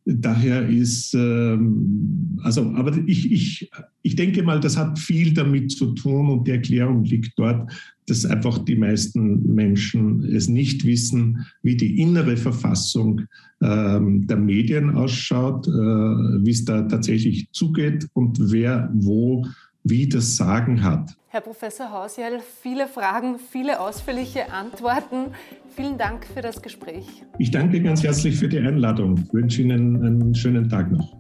Daher 0.06 0.68
ist, 0.68 1.14
ähm, 1.14 2.40
also, 2.42 2.74
aber 2.74 2.98
ich, 3.06 3.32
ich, 3.32 3.72
ich 4.02 4.16
denke 4.16 4.42
mal, 4.42 4.60
das 4.60 4.76
hat 4.76 4.98
viel 4.98 5.34
damit 5.34 5.72
zu 5.72 5.94
tun 5.94 6.30
und 6.30 6.48
die 6.48 6.52
Erklärung 6.52 7.04
liegt 7.04 7.38
dort, 7.38 7.72
dass 8.08 8.26
einfach 8.26 8.58
die 8.60 8.76
meisten 8.76 9.54
Menschen 9.54 10.24
es 10.24 10.48
nicht 10.48 10.86
wissen, 10.86 11.46
wie 11.62 11.78
die 11.78 12.00
innere 12.02 12.36
Verfassung 12.36 13.22
ähm, 13.62 14.26
der 14.26 14.38
Medien 14.38 14.90
ausschaut, 14.90 15.68
äh, 15.68 15.72
wie 15.72 16.52
es 16.52 16.66
da 16.66 16.82
tatsächlich 16.82 17.48
zugeht 17.52 18.08
und 18.14 18.40
wer 18.52 18.90
wo 18.94 19.46
wie 19.84 20.08
das 20.08 20.38
Sagen 20.38 20.84
hat. 20.84 21.16
Herr 21.28 21.42
Professor 21.42 21.92
Hausjell, 21.92 22.42
viele 22.62 22.88
Fragen, 22.88 23.38
viele 23.40 23.80
ausführliche 23.80 24.52
Antworten. 24.52 25.28
Vielen 25.76 25.98
Dank 25.98 26.26
für 26.26 26.42
das 26.42 26.62
Gespräch. 26.62 27.06
Ich 27.38 27.52
danke 27.52 27.82
ganz 27.82 28.04
herzlich 28.04 28.38
für 28.38 28.50
die 28.50 28.60
Einladung. 28.60 29.18
Ich 29.18 29.34
wünsche 29.34 29.62
Ihnen 29.62 30.04
einen 30.06 30.36
schönen 30.36 30.68
Tag 30.70 30.92
noch. 30.92 31.16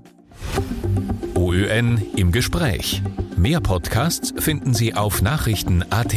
OÖN 1.35 2.01
im 2.17 2.31
Gespräch. 2.31 3.01
Mehr 3.37 3.61
Podcasts 3.61 4.33
finden 4.37 4.73
Sie 4.73 4.93
auf 4.93 5.21
Nachrichten.at. 5.21 6.15